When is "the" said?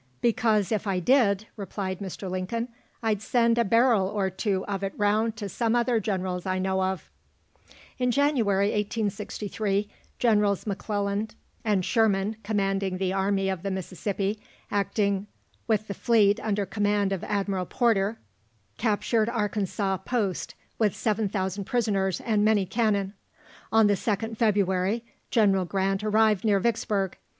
12.97-13.13, 13.61-13.69, 15.87-15.93, 23.85-23.93